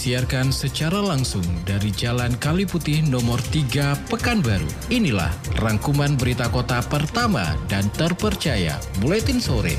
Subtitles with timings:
[0.00, 4.64] disiarkan secara langsung dari Jalan Kali Putih nomor 3 Pekanbaru.
[4.88, 5.28] Inilah
[5.60, 9.76] rangkuman berita kota pertama dan terpercaya Buletin Sore.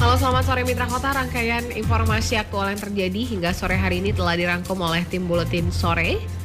[0.00, 4.32] Halo selamat sore Mitra Kota, rangkaian informasi aktual yang terjadi hingga sore hari ini telah
[4.32, 6.40] dirangkum oleh tim Buletin Sore.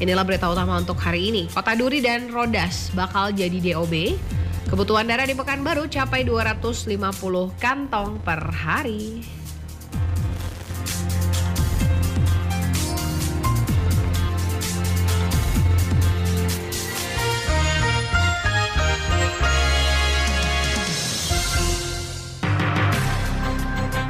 [0.00, 1.42] Inilah berita utama untuk hari ini.
[1.52, 4.16] Kota Duri dan Rodas bakal jadi DOB.
[4.72, 6.96] Kebutuhan darah di Pekanbaru capai 250
[7.60, 9.20] kantong per hari.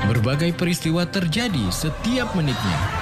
[0.06, 3.01] Berbagai peristiwa terjadi setiap menitnya.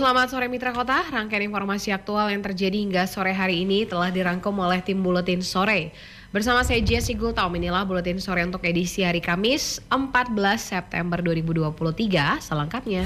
[0.00, 4.56] Selamat sore Mitra Kota, rangkaian informasi aktual yang terjadi hingga sore hari ini telah dirangkum
[4.56, 5.92] oleh tim Buletin Sore.
[6.32, 13.04] Bersama saya Jessie Gultaum, inilah Buletin Sore untuk edisi hari Kamis 14 September 2023, selengkapnya.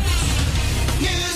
[1.03, 1.34] Newsday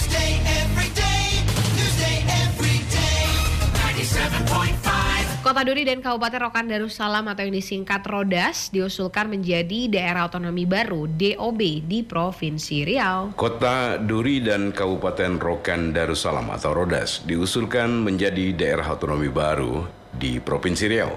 [5.66, 11.60] Duri dan Kabupaten Rokan Darussalam atau yang disingkat Rodas diusulkan menjadi daerah otonomi baru DOB
[11.86, 13.34] di Provinsi Riau.
[13.34, 19.82] Kota Duri dan Kabupaten Rokan Darussalam atau Rodas diusulkan menjadi daerah otonomi baru
[20.14, 21.14] di Provinsi Riau.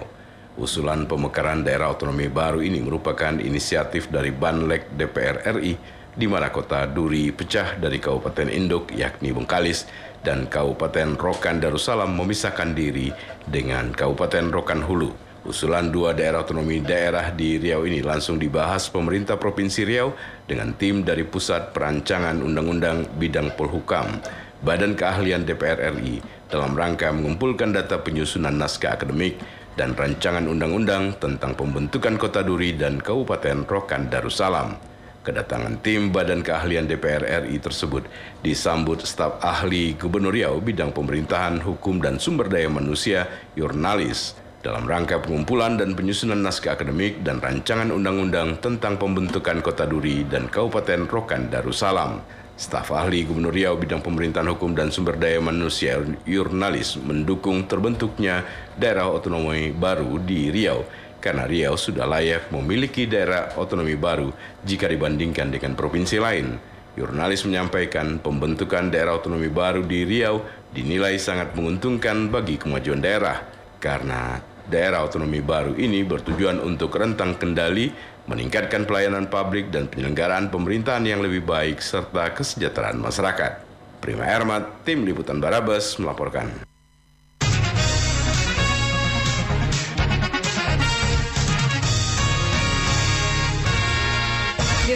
[0.57, 6.83] Usulan pemekaran daerah otonomi baru ini merupakan inisiatif dari Banlek DPR RI di mana kota
[6.91, 9.87] Duri pecah dari Kabupaten Induk yakni Bengkalis
[10.21, 13.09] dan Kabupaten Rokan Darussalam memisahkan diri
[13.45, 15.11] dengan Kabupaten Rokan Hulu.
[15.41, 20.13] Usulan dua daerah otonomi daerah di Riau ini langsung dibahas pemerintah Provinsi Riau
[20.45, 24.21] dengan tim dari Pusat Perancangan Undang-Undang Bidang Polhukam,
[24.61, 29.41] Badan Keahlian DPR RI dalam rangka mengumpulkan data penyusunan naskah akademik
[29.73, 34.90] dan rancangan undang-undang tentang pembentukan Kota Duri dan Kabupaten Rokan Darussalam.
[35.21, 38.09] Kedatangan tim Badan Keahlian DPR RI tersebut
[38.41, 44.33] disambut staf ahli Gubernur Riau bidang pemerintahan, hukum, dan sumber daya manusia Yurnalis
[44.65, 50.49] dalam rangka pengumpulan dan penyusunan naskah akademik dan rancangan undang-undang tentang pembentukan Kota Duri dan
[50.49, 52.17] Kabupaten Rokan Darussalam.
[52.57, 58.41] Staf ahli Gubernur Riau bidang pemerintahan hukum dan sumber daya manusia Yurnalis mendukung terbentuknya
[58.73, 60.81] daerah otonomi baru di Riau
[61.21, 64.33] karena Riau sudah layak memiliki daerah otonomi baru
[64.65, 66.57] jika dibandingkan dengan provinsi lain.
[66.97, 70.43] Jurnalis menyampaikan pembentukan daerah otonomi baru di Riau
[70.75, 73.39] dinilai sangat menguntungkan bagi kemajuan daerah
[73.79, 77.91] karena daerah otonomi baru ini bertujuan untuk rentang kendali,
[78.27, 83.67] meningkatkan pelayanan publik dan penyelenggaraan pemerintahan yang lebih baik serta kesejahteraan masyarakat.
[84.01, 86.70] Prima Ermat, Tim Liputan Barabas melaporkan.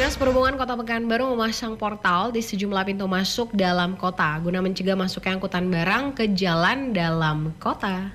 [0.05, 5.33] Dinas Perhubungan Kota Pekanbaru memasang portal di sejumlah pintu masuk dalam kota guna mencegah masuknya
[5.33, 8.13] angkutan barang ke jalan dalam kota.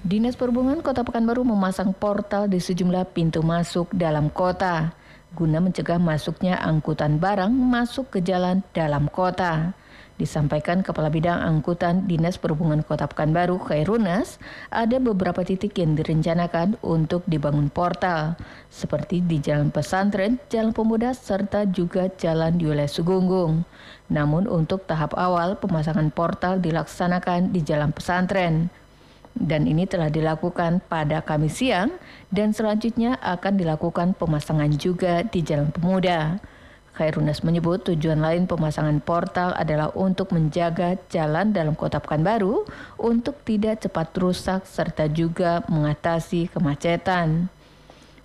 [0.00, 4.96] Dinas Perhubungan Kota Pekanbaru memasang portal di sejumlah pintu masuk dalam kota
[5.36, 9.76] guna mencegah masuknya angkutan barang masuk ke jalan dalam kota.
[10.16, 14.40] Disampaikan Kepala Bidang Angkutan Dinas Perhubungan Kota Pekanbaru, Khairunas,
[14.72, 18.32] ada beberapa titik yang direncanakan untuk dibangun portal,
[18.72, 23.68] seperti di Jalan Pesantren, Jalan Pemuda, serta juga Jalan wilayah Sugunggung.
[24.08, 28.72] Namun untuk tahap awal, pemasangan portal dilaksanakan di Jalan Pesantren.
[29.36, 31.92] Dan ini telah dilakukan pada Kamis siang
[32.32, 36.40] dan selanjutnya akan dilakukan pemasangan juga di Jalan Pemuda.
[36.96, 42.64] Khairunas menyebut tujuan lain pemasangan portal adalah untuk menjaga jalan dalam kota Pekanbaru
[42.96, 47.52] untuk tidak cepat rusak serta juga mengatasi kemacetan.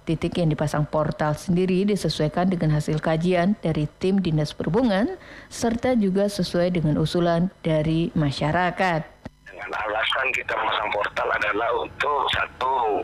[0.08, 5.20] Titik yang dipasang portal sendiri disesuaikan dengan hasil kajian dari tim Dinas Perhubungan
[5.52, 9.02] serta juga sesuai dengan usulan dari masyarakat.
[9.52, 13.04] Dengan alasan kita memasang portal adalah untuk satu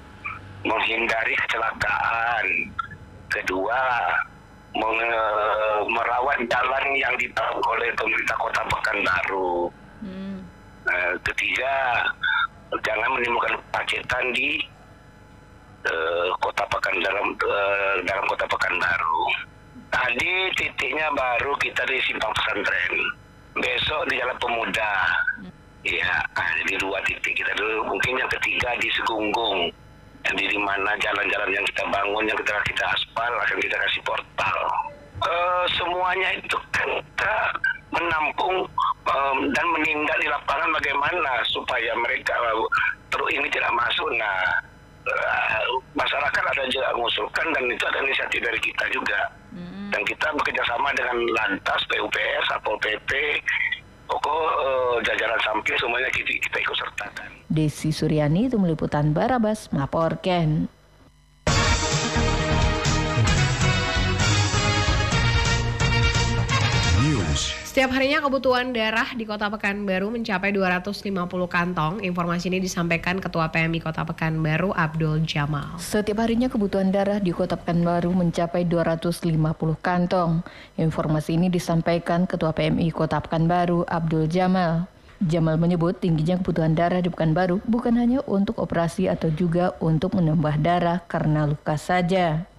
[0.64, 2.46] menghindari kecelakaan,
[3.30, 3.84] kedua
[5.88, 9.72] merawat jalan yang dibangun oleh pemerintah Kota Pekanbaru.
[10.88, 12.00] Eh, ketiga,
[12.80, 14.56] jangan menimbulkan kemacetan di
[15.84, 19.22] eh, Kota Pekan dalam eh, dalam Kota Pekanbaru.
[19.92, 22.94] Tadi titiknya baru kita di simpang pesantren.
[23.58, 24.94] Besok di Jalan Pemuda.
[25.88, 27.96] Iya, nah, jadi dua titik kita dulu.
[27.96, 29.72] Mungkin yang ketiga di Segunggung.
[30.36, 34.60] Di mana jalan-jalan yang kita bangun, yang kita kita aspal, akan kita kasih portal.
[35.18, 37.36] Eh, semuanya itu kan kita
[37.90, 38.68] menampung
[39.08, 42.36] em, dan menindak di lapangan bagaimana supaya mereka
[43.10, 44.10] terus ini tidak masuk.
[44.14, 44.62] Nah,
[45.08, 45.64] eh,
[45.96, 49.22] masyarakat ada juga mengusulkan dan itu ada inisiatif dari kita juga.
[49.88, 53.40] Dan kita bekerja sama dengan Lantas, PUPR, Satpol PP,
[54.08, 57.30] pokok eh, jajaran samping semuanya kita, kita ikut sertakan.
[57.48, 60.72] Desi Suryani itu meliputan Barabas melaporkan.
[67.78, 71.14] Setiap harinya kebutuhan darah di Kota Pekanbaru mencapai 250
[71.46, 72.02] kantong.
[72.02, 75.78] Informasi ini disampaikan Ketua PMI Kota Pekanbaru Abdul Jamal.
[75.78, 80.42] Setiap harinya kebutuhan darah di Kota Pekanbaru mencapai 250 kantong.
[80.82, 84.90] Informasi ini disampaikan Ketua PMI Kota Pekanbaru Abdul Jamal.
[85.22, 90.66] Jamal menyebut tingginya kebutuhan darah di Pekanbaru bukan hanya untuk operasi atau juga untuk menambah
[90.66, 92.50] darah karena luka saja.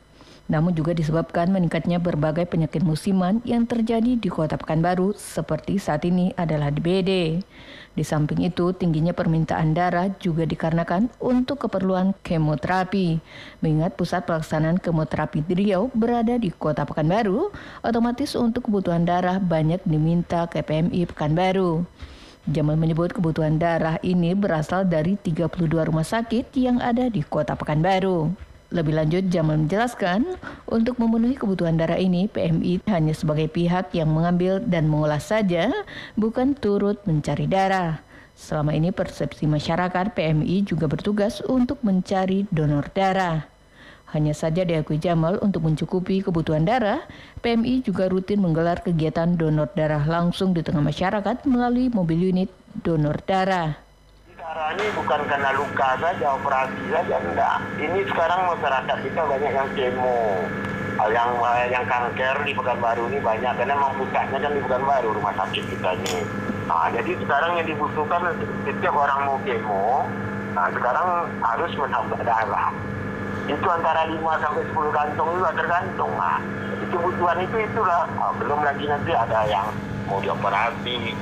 [0.49, 6.33] Namun juga disebabkan meningkatnya berbagai penyakit musiman yang terjadi di kota Pekanbaru seperti saat ini
[6.41, 7.45] adalah DBD.
[7.93, 13.21] Di samping itu, tingginya permintaan darah juga dikarenakan untuk keperluan kemoterapi.
[13.61, 17.53] Mengingat pusat pelaksanaan kemoterapi di Riau berada di kota Pekanbaru,
[17.85, 21.85] otomatis untuk kebutuhan darah banyak diminta ke PMI Pekanbaru.
[22.49, 28.48] Jamal menyebut kebutuhan darah ini berasal dari 32 rumah sakit yang ada di kota Pekanbaru.
[28.69, 30.29] Lebih lanjut, Jamal menjelaskan,
[30.69, 35.73] untuk memenuhi kebutuhan darah ini, PMI hanya sebagai pihak yang mengambil dan mengolah saja,
[36.20, 38.05] bukan turut mencari darah.
[38.37, 43.49] Selama ini persepsi masyarakat, PMI juga bertugas untuk mencari donor darah.
[44.12, 47.00] Hanya saja diakui Jamal untuk mencukupi kebutuhan darah,
[47.41, 52.53] PMI juga rutin menggelar kegiatan donor darah langsung di tengah masyarakat melalui mobil unit
[52.85, 53.88] donor darah.
[54.49, 57.61] Darah ini bukan karena luka saja, operasi saja, enggak.
[57.85, 60.41] Ini sekarang masyarakat kita banyak yang kemo.
[61.12, 61.29] Yang
[61.69, 66.00] yang kanker di Pekanbaru ini banyak karena memang pusatnya kan di Pekanbaru rumah sakit kita
[66.00, 66.25] ini.
[66.65, 68.25] Nah, jadi sekarang yang dibutuhkan
[68.65, 70.09] setiap orang mau kemo,
[70.56, 72.73] nah sekarang harus menambah darah.
[73.53, 76.12] Itu antara 5 sampai 10 kantong juga tergantung.
[76.17, 76.41] Nah,
[76.89, 78.09] kebutuhan itu itulah.
[78.17, 79.69] Ah, belum lagi nanti ada yang
[80.09, 81.12] mau dioperasi,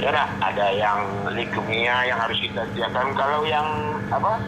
[0.00, 0.98] ya nak, ada yang
[1.28, 3.68] leukemia yang harus kita sediakan kalau yang
[4.08, 4.40] apa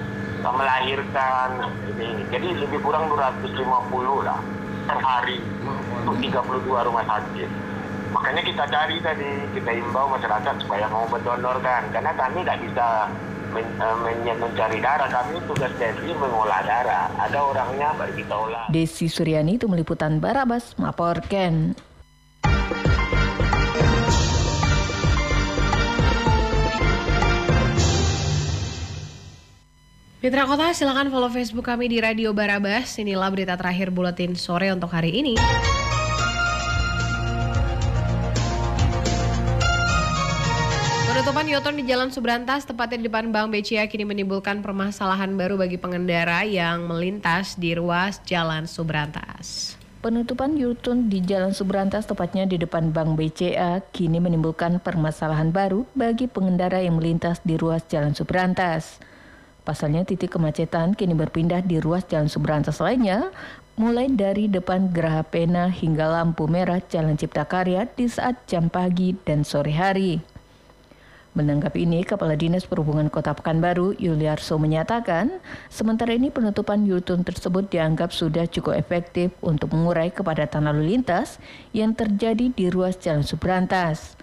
[0.42, 4.40] melahirkan ini jadi lebih kurang 250 lah
[4.88, 5.38] per hari
[6.02, 7.50] untuk 32 rumah sakit.
[8.12, 12.86] Makanya kita cari tadi kita imbau masyarakat supaya mau mendonorkan karena kami tidak bisa
[13.54, 15.08] men, eh, men- mencari darah.
[15.08, 17.06] Kami tugas TNI mengolah darah.
[17.16, 18.64] Ada orangnya baru kita olah.
[18.68, 21.72] Desi Suryani itu meliputan Barabas melaporkan.
[30.22, 32.94] Mitra Kota, silakan follow Facebook kami di Radio Barabas.
[32.94, 35.34] Inilah berita terakhir buletin sore untuk hari ini.
[41.10, 45.74] Penutupan Yoton di Jalan Subrantas, tepatnya di depan Bank BCA, kini menimbulkan permasalahan baru bagi
[45.74, 49.74] pengendara yang melintas di ruas Jalan Subrantas.
[50.06, 56.30] Penutupan Yutun di Jalan Subrantas tepatnya di depan Bank BCA kini menimbulkan permasalahan baru bagi
[56.30, 59.02] pengendara yang melintas di ruas Jalan Subrantas.
[59.62, 63.30] Pasalnya titik kemacetan kini berpindah di ruas Jalan Subrantas lainnya,
[63.78, 69.14] mulai dari depan Geraha Pena hingga lampu merah Jalan Cipta Karya di saat jam pagi
[69.22, 70.18] dan sore hari.
[71.32, 75.40] Menanggapi ini, Kepala Dinas Perhubungan Kota Pekanbaru, Yuliarso menyatakan,
[75.72, 81.40] sementara ini penutupan Yutun tersebut dianggap sudah cukup efektif untuk mengurai kepadatan lalu lintas
[81.72, 84.21] yang terjadi di ruas Jalan Subrantas.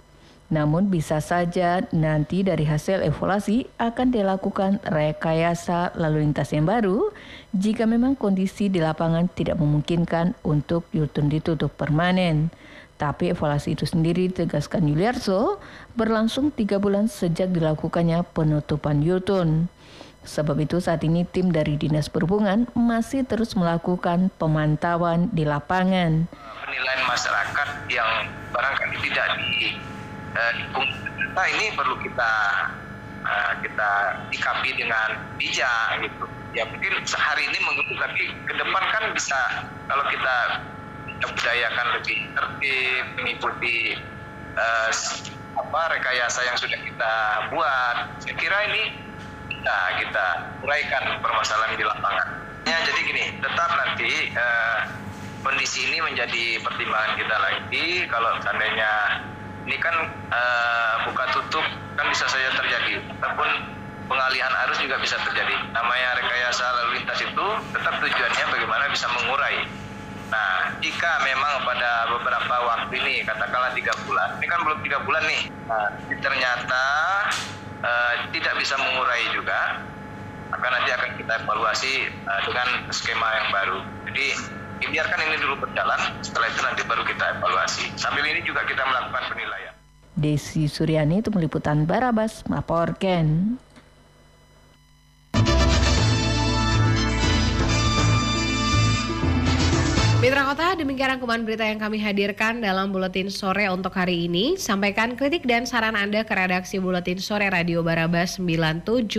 [0.50, 7.14] Namun bisa saja nanti dari hasil evaluasi akan dilakukan rekayasa lalu lintas yang baru
[7.54, 12.50] jika memang kondisi di lapangan tidak memungkinkan untuk Yutun ditutup permanen.
[12.98, 15.62] Tapi evaluasi itu sendiri tegaskan Yuliarso
[15.94, 19.70] berlangsung tiga bulan sejak dilakukannya penutupan Yutun.
[20.20, 26.28] Sebab itu saat ini tim dari Dinas Perhubungan masih terus melakukan pemantauan di lapangan.
[26.60, 29.89] penilaian masyarakat yang barangkali tidak di
[31.30, 32.32] nah ini perlu kita
[33.24, 33.90] eh, kita
[34.34, 36.26] sikapi dengan bijak gitu.
[36.50, 40.36] Ya mungkin sehari ini mengganggu tapi ke depan kan bisa kalau kita
[41.20, 43.76] budayakan lebih tertib mengikuti
[44.58, 44.90] eh,
[45.60, 47.14] apa rekayasa yang sudah kita
[47.52, 48.82] buat saya kira ini
[49.50, 50.26] bisa kita
[50.64, 52.28] uraikan permasalahan di lapangan.
[52.64, 54.78] Ya jadi gini tetap nanti eh,
[55.44, 57.86] kondisi ini menjadi pertimbangan kita lagi.
[58.08, 58.92] Kalau seandainya
[59.70, 59.94] ini kan
[60.34, 61.62] eh, buka tutup
[61.94, 62.98] kan bisa saja terjadi.
[63.22, 63.50] Ataupun
[64.10, 65.54] pengalihan arus juga bisa terjadi.
[65.70, 69.62] Namanya rekayasa lalu lintas itu tetap tujuannya bagaimana bisa mengurai.
[70.34, 75.22] Nah jika memang pada beberapa waktu ini katakanlah tiga bulan ini kan belum tiga bulan
[75.30, 75.42] nih.
[75.70, 76.84] Nah, ternyata
[77.86, 79.86] eh, tidak bisa mengurai juga
[80.50, 83.78] maka nanti akan kita evaluasi uh, dengan skema yang baru.
[84.10, 84.26] Jadi
[84.88, 87.84] biarkan ini dulu berjalan, setelah itu nanti baru kita evaluasi.
[88.00, 89.72] Sambil ini juga kita melakukan penilaian.
[90.16, 93.58] Desi Suryani itu meliputan Barabas melaporkan.
[100.20, 104.52] Mitra Kota, demikian rangkuman berita yang kami hadirkan dalam Buletin Sore untuk hari ini.
[104.60, 109.16] Sampaikan kritik dan saran Anda ke redaksi Buletin Sore Radio Barabas 975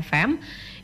[0.00, 0.40] FM.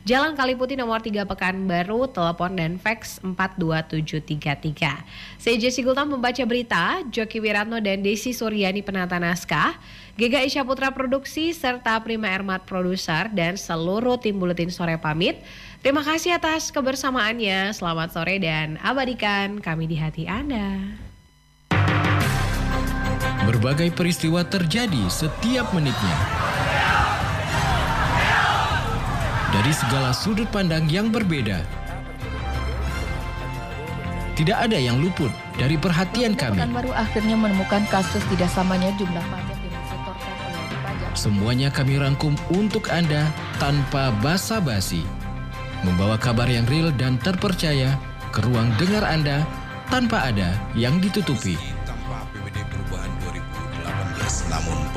[0.07, 5.03] Jalan Kaliputi nomor 3 Pekanbaru, telepon dan fax 42733.
[5.35, 9.75] Saya Jesse Gultam membaca berita, Joki Wiratno dan Desi Suryani penata naskah,
[10.15, 15.43] Gega Isya Putra Produksi, serta Prima Ermat Produser dan seluruh tim Buletin Sore pamit.
[15.83, 17.75] Terima kasih atas kebersamaannya.
[17.75, 20.87] Selamat sore dan abadikan kami di hati Anda.
[23.43, 26.47] Berbagai peristiwa terjadi setiap menitnya.
[29.57, 31.65] Dari segala sudut pandang yang berbeda.
[34.37, 36.61] Tidak ada yang luput dari perhatian kami.
[36.61, 41.11] Pekanbaru akhirnya menemukan kasus tidak samanya jumlah pajak yang disetorkan oleh wajib pajak.
[41.17, 45.01] Semuanya kami rangkum untuk Anda tanpa basa-basi.
[45.81, 47.97] Membawa kabar yang real dan terpercaya
[48.29, 49.41] ke ruang dengar Anda
[49.89, 51.57] tanpa ada yang ditutupi.